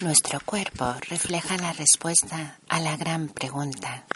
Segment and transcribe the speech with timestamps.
[0.00, 4.06] Nuestro cuerpo refleja la respuesta a la gran pregunta.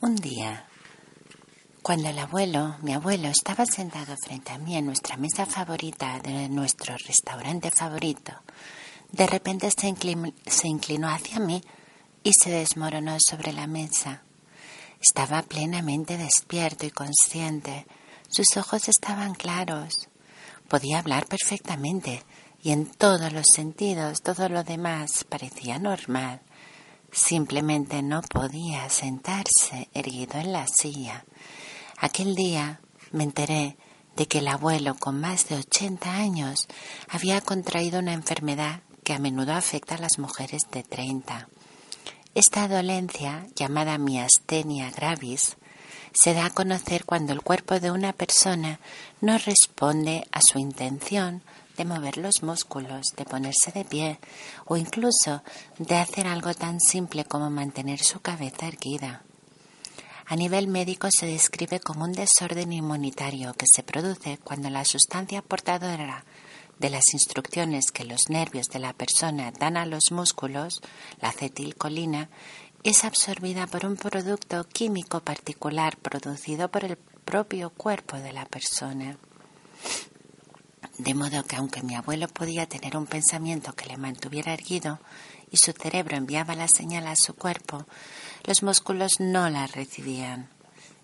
[0.00, 0.68] Un día,
[1.82, 6.48] cuando el abuelo, mi abuelo, estaba sentado frente a mí en nuestra mesa favorita de
[6.48, 8.32] nuestro restaurante favorito,
[9.10, 11.60] de repente se inclinó, se inclinó hacia mí
[12.22, 14.22] y se desmoronó sobre la mesa.
[15.00, 17.88] Estaba plenamente despierto y consciente.
[18.28, 20.08] Sus ojos estaban claros.
[20.68, 22.22] Podía hablar perfectamente
[22.64, 26.40] y en todos los sentidos todo lo demás parecía normal.
[27.12, 31.26] Simplemente no podía sentarse erguido en la silla.
[31.98, 32.80] Aquel día
[33.12, 33.76] me enteré
[34.16, 36.66] de que el abuelo con más de 80 años
[37.10, 41.48] había contraído una enfermedad que a menudo afecta a las mujeres de 30.
[42.34, 45.58] Esta dolencia, llamada miastenia gravis,
[46.14, 48.80] se da a conocer cuando el cuerpo de una persona
[49.20, 51.42] no responde a su intención
[51.76, 54.18] de mover los músculos, de ponerse de pie
[54.66, 55.42] o incluso
[55.78, 59.22] de hacer algo tan simple como mantener su cabeza erguida.
[60.26, 65.42] A nivel médico se describe como un desorden inmunitario que se produce cuando la sustancia
[65.42, 66.24] portadora
[66.78, 70.80] de las instrucciones que los nervios de la persona dan a los músculos,
[71.20, 72.30] la acetilcolina,
[72.84, 79.16] es absorbida por un producto químico particular producido por el propio cuerpo de la persona.
[80.98, 85.00] De modo que aunque mi abuelo podía tener un pensamiento que le mantuviera erguido
[85.50, 87.84] y su cerebro enviaba la señal a su cuerpo,
[88.44, 90.50] los músculos no la recibían.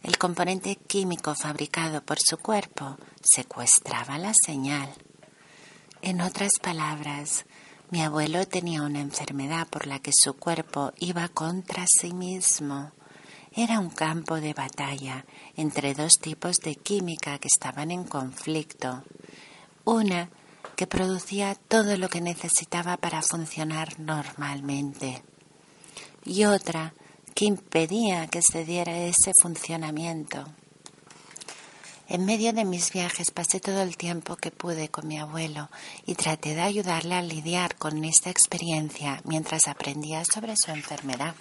[0.02, 4.88] El componente químico fabricado por su cuerpo secuestraba la señal.
[6.02, 7.44] En otras palabras,
[7.90, 12.92] mi abuelo tenía una enfermedad por la que su cuerpo iba contra sí mismo.
[13.52, 19.02] Era un campo de batalla entre dos tipos de química que estaban en conflicto.
[19.84, 20.30] Una
[20.76, 25.22] que producía todo lo que necesitaba para funcionar normalmente
[26.24, 26.94] y otra
[27.34, 30.44] que impedía que se diera ese funcionamiento.
[32.08, 35.70] En medio de mis viajes pasé todo el tiempo que pude con mi abuelo
[36.06, 41.34] y traté de ayudarle a lidiar con esta experiencia mientras aprendía sobre su enfermedad.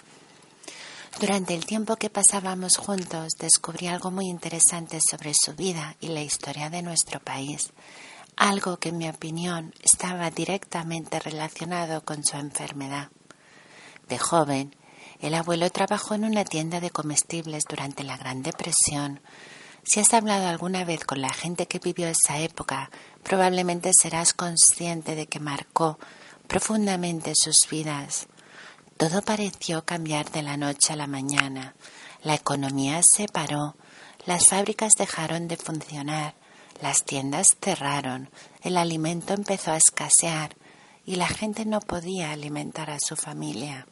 [1.18, 6.22] Durante el tiempo que pasábamos juntos descubrí algo muy interesante sobre su vida y la
[6.22, 7.72] historia de nuestro país,
[8.40, 13.10] algo que en mi opinión estaba directamente relacionado con su enfermedad.
[14.08, 14.74] De joven,
[15.20, 19.20] el abuelo trabajó en una tienda de comestibles durante la Gran Depresión,
[19.82, 22.90] si has hablado alguna vez con la gente que vivió esa época,
[23.22, 25.98] probablemente serás consciente de que marcó
[26.46, 28.26] profundamente sus vidas.
[28.98, 31.74] Todo pareció cambiar de la noche a la mañana.
[32.22, 33.76] La economía se paró,
[34.26, 36.34] las fábricas dejaron de funcionar,
[36.82, 38.30] las tiendas cerraron,
[38.62, 40.56] el alimento empezó a escasear
[41.04, 43.86] y la gente no podía alimentar a su familia.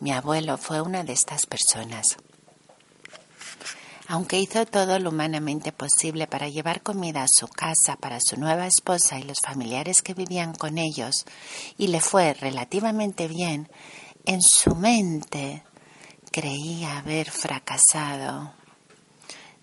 [0.00, 2.16] Mi abuelo fue una de estas personas.
[4.06, 8.66] Aunque hizo todo lo humanamente posible para llevar comida a su casa para su nueva
[8.66, 11.26] esposa y los familiares que vivían con ellos,
[11.76, 13.68] y le fue relativamente bien,
[14.24, 15.62] en su mente
[16.32, 18.54] creía haber fracasado.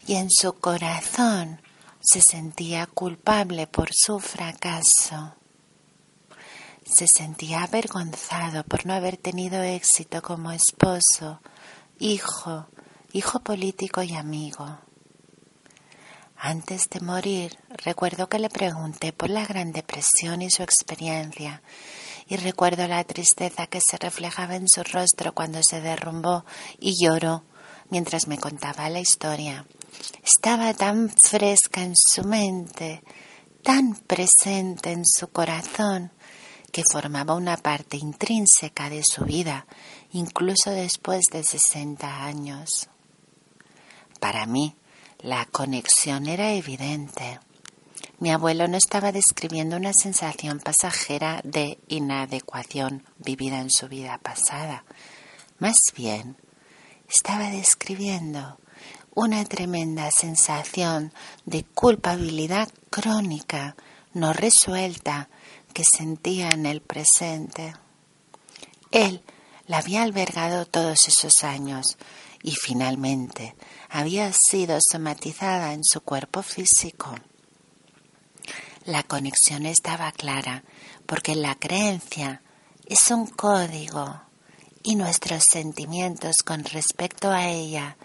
[0.06, 1.60] Y en su corazón
[2.06, 5.36] se sentía culpable por su fracaso.
[6.86, 11.42] Se sentía avergonzado por no haber tenido éxito como esposo,
[12.00, 12.68] hijo,
[13.12, 14.80] hijo político y amigo.
[16.38, 21.64] Antes de morir, recuerdo que le pregunté por la Gran Depresión y su experiencia,
[22.28, 26.46] y recuerdo la tristeza que se reflejaba en su rostro cuando se derrumbó
[26.80, 27.44] y lloró
[27.90, 29.66] mientras me contaba la historia.
[30.24, 33.04] Estaba tan fresca en su mente,
[33.64, 36.12] tan presente en su corazón,
[36.72, 39.66] que formaba una parte intrínseca de su vida,
[40.12, 42.90] incluso después de 60 años.
[44.20, 44.76] Para mí,
[45.20, 47.40] la conexión era evidente.
[48.20, 54.84] Mi abuelo no estaba describiendo una sensación pasajera de inadecuación vivida en su vida pasada.
[55.60, 56.38] Más bien,
[57.08, 58.60] estaba describiendo
[59.16, 61.14] una tremenda sensación
[61.46, 63.78] de culpabilidad crónica,
[64.14, 65.30] no resuelta,
[65.74, 67.74] que sentía en el presente.
[68.92, 69.24] Él
[69.68, 71.98] la había albergado todos esos años
[72.44, 73.56] y finalmente
[73.90, 77.16] había sido somatizada en su cuerpo físico.
[78.84, 80.64] La conexión estaba clara
[81.06, 82.42] porque la creencia
[82.86, 84.22] es un código
[84.84, 87.98] y nuestros sentimientos con respecto a ella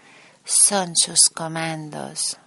[0.51, 2.37] son sus comandos.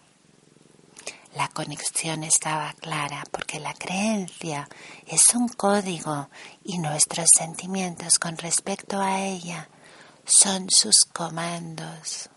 [1.34, 4.68] La conexión estaba clara porque la creencia
[5.06, 6.28] es un código
[6.62, 9.68] y nuestros sentimientos con respecto a ella
[10.24, 12.30] son sus comandos.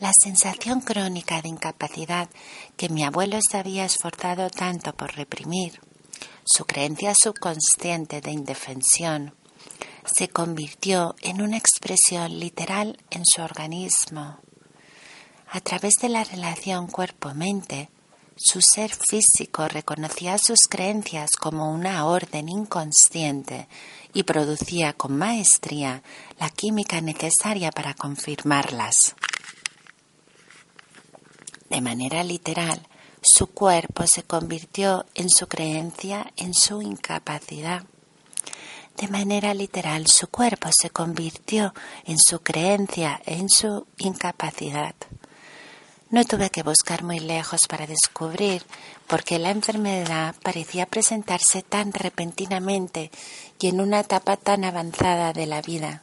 [0.00, 2.30] La sensación crónica de incapacidad
[2.76, 5.80] que mi abuelo se había esforzado tanto por reprimir,
[6.44, 9.34] su creencia subconsciente de indefensión,
[10.12, 14.38] se convirtió en una expresión literal en su organismo.
[15.50, 17.90] A través de la relación cuerpo-mente,
[18.36, 23.66] su ser físico reconocía sus creencias como una orden inconsciente
[24.12, 26.02] y producía con maestría
[26.38, 28.94] la química necesaria para confirmarlas.
[31.68, 32.86] De manera literal,
[33.22, 37.84] su cuerpo se convirtió en su creencia, en su incapacidad.
[38.98, 41.72] De manera literal, su cuerpo se convirtió
[42.04, 44.96] en su creencia, en su incapacidad.
[46.10, 48.64] No tuve que buscar muy lejos para descubrir
[49.06, 53.12] por qué la enfermedad parecía presentarse tan repentinamente
[53.60, 56.02] y en una etapa tan avanzada de la vida.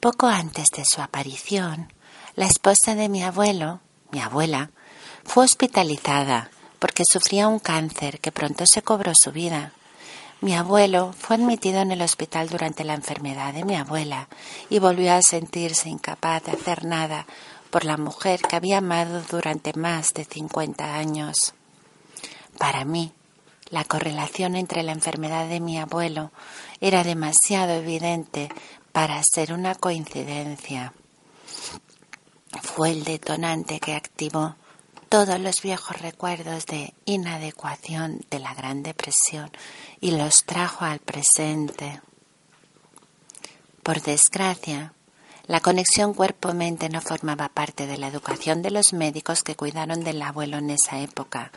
[0.00, 1.92] Poco antes de su aparición,
[2.36, 3.80] la esposa de mi abuelo,
[4.12, 4.70] mi abuela,
[5.24, 9.72] fue hospitalizada porque sufría un cáncer que pronto se cobró su vida.
[10.44, 14.28] Mi abuelo fue admitido en el hospital durante la enfermedad de mi abuela
[14.68, 17.26] y volvió a sentirse incapaz de hacer nada
[17.70, 21.54] por la mujer que había amado durante más de 50 años.
[22.58, 23.14] Para mí,
[23.70, 26.30] la correlación entre la enfermedad de mi abuelo
[26.78, 28.50] era demasiado evidente
[28.92, 30.92] para ser una coincidencia.
[32.60, 34.56] Fue el detonante que activó
[35.14, 39.48] todos los viejos recuerdos de inadecuación de la Gran Depresión
[40.00, 42.00] y los trajo al presente.
[43.84, 44.92] Por desgracia,
[45.46, 50.20] la conexión cuerpo-mente no formaba parte de la educación de los médicos que cuidaron del
[50.20, 51.52] abuelo en esa época.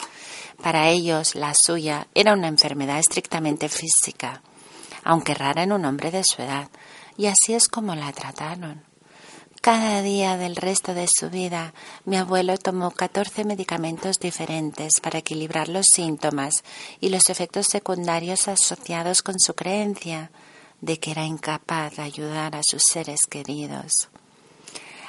[0.62, 4.44] Para ellos, la suya era una enfermedad estrictamente física,
[5.04, 6.70] aunque rara en un hombre de su edad,
[7.18, 8.87] y así es como la trataron.
[9.68, 11.74] Cada día del resto de su vida,
[12.06, 16.64] mi abuelo tomó 14 medicamentos diferentes para equilibrar los síntomas
[17.02, 20.32] y los efectos secundarios asociados con su creencia
[20.80, 24.08] de que era incapaz de ayudar a sus seres queridos.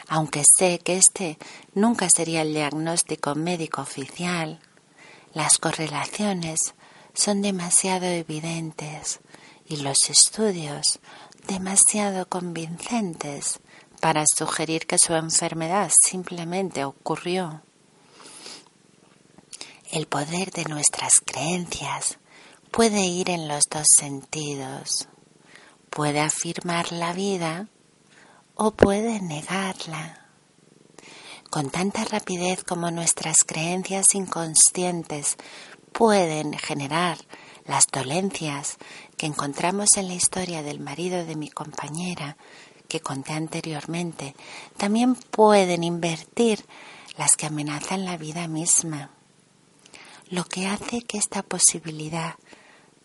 [0.09, 1.39] Aunque sé que este
[1.75, 4.59] nunca sería el diagnóstico médico oficial,
[5.35, 6.75] las correlaciones
[7.15, 9.21] son demasiado evidentes
[9.69, 10.99] y los estudios
[11.47, 13.61] demasiado convincentes
[14.01, 17.63] para sugerir que su enfermedad simplemente ocurrió.
[19.91, 22.19] El poder de nuestras creencias
[22.71, 25.09] puede ir en los dos sentidos
[25.99, 27.69] puede afirmar la vida
[28.55, 30.27] o puede negarla.
[31.51, 35.37] Con tanta rapidez como nuestras creencias inconscientes
[35.93, 37.19] pueden generar
[37.65, 38.77] las dolencias
[39.17, 42.37] que encontramos en la historia del marido de mi compañera
[42.89, 44.35] que conté anteriormente,
[44.77, 46.65] también pueden invertir
[47.17, 49.11] las que amenazan la vida misma.
[50.31, 52.35] Lo que hace que esta posibilidad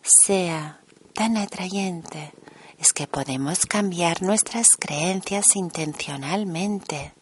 [0.01, 0.81] sea
[1.13, 2.33] tan atrayente
[2.77, 7.13] es que podemos cambiar nuestras creencias intencionalmente.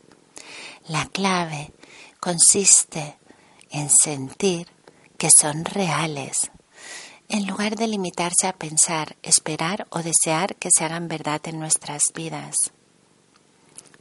[0.88, 1.74] La clave
[2.20, 3.18] consiste
[3.70, 4.68] en sentir
[5.18, 6.52] que son reales,
[7.32, 12.02] en lugar de limitarse a pensar, esperar o desear que se hagan verdad en nuestras
[12.14, 12.58] vidas.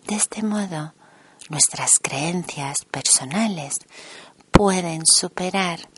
[0.09, 0.95] De este modo,
[1.49, 3.77] nuestras creencias personales
[4.51, 5.89] pueden superar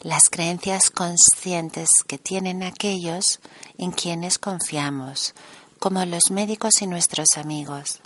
[0.00, 3.38] las creencias conscientes que tienen aquellos
[3.78, 5.36] en quienes confiamos,
[5.78, 8.00] como los médicos y nuestros amigos.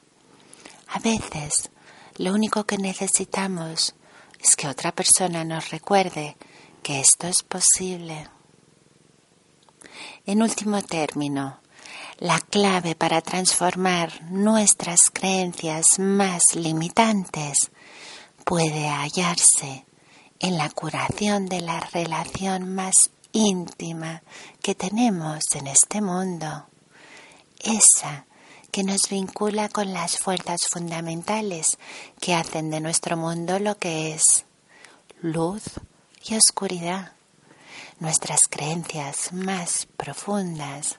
[0.88, 1.70] A veces,
[2.18, 3.94] lo único que necesitamos
[4.38, 6.36] es que otra persona nos recuerde
[6.82, 8.28] que esto es posible.
[10.26, 11.60] En último término,
[12.18, 17.70] la clave para transformar nuestras creencias más limitantes
[18.44, 19.84] puede hallarse
[20.38, 22.94] en la curación de la relación más
[23.32, 24.22] íntima
[24.62, 26.66] que tenemos en este mundo,
[27.60, 28.26] esa
[28.70, 31.78] que nos vincula con las fuerzas fundamentales
[32.20, 34.44] que hacen de nuestro mundo lo que es
[35.20, 35.62] luz
[36.24, 37.12] y oscuridad.
[38.00, 40.98] Nuestras creencias más profundas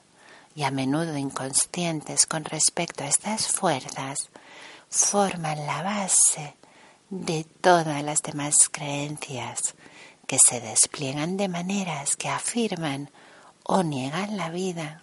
[0.56, 4.30] y a menudo inconscientes con respecto a estas fuerzas
[4.90, 6.56] forman la base
[7.10, 9.76] de todas las demás creencias
[10.26, 13.12] que se despliegan de maneras que afirman
[13.64, 15.02] o niegan la vida